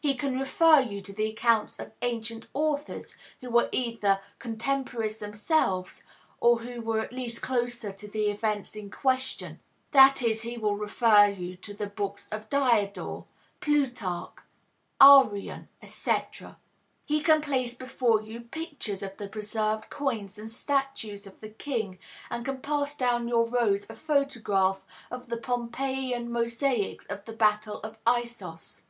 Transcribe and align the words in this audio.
He 0.00 0.14
can 0.14 0.38
refer 0.38 0.78
you 0.78 1.02
to 1.02 1.12
the 1.12 1.28
accounts 1.28 1.80
of 1.80 1.94
ancient 2.00 2.46
authors, 2.54 3.16
who 3.40 3.50
were 3.50 3.68
either 3.72 4.20
contemporaries 4.38 5.18
themselves, 5.18 6.04
or 6.38 6.60
who 6.60 6.80
were 6.80 7.00
at 7.00 7.12
least 7.12 7.42
closer 7.42 7.90
to 7.92 8.06
the 8.06 8.30
events 8.30 8.76
in 8.76 8.88
question; 8.88 9.58
that 9.90 10.22
is, 10.22 10.42
he 10.42 10.56
will 10.56 10.76
refer 10.76 11.26
you 11.26 11.56
to 11.56 11.74
the 11.74 11.88
books 11.88 12.28
of 12.30 12.48
Diodor, 12.50 13.24
Plutarch, 13.58 14.34
Arrian, 15.02 15.66
etc. 15.82 16.56
He 17.04 17.20
can 17.20 17.40
place 17.40 17.74
before 17.74 18.22
you 18.22 18.42
pictures 18.42 19.02
of 19.02 19.16
the 19.16 19.26
preserved 19.26 19.90
coins 19.90 20.38
and 20.38 20.52
statues 20.52 21.26
of 21.26 21.40
the 21.40 21.48
king 21.50 21.98
and 22.30 22.44
can 22.44 22.60
pass 22.60 22.96
down 22.96 23.26
your 23.26 23.48
rows 23.48 23.90
a 23.90 23.96
photograph 23.96 24.82
of 25.10 25.26
the 25.30 25.36
Pompeiian 25.36 26.30
mosaics 26.30 27.06
of 27.06 27.24
the 27.24 27.32
battle 27.32 27.80
of 27.80 27.96
Issos. 28.04 28.82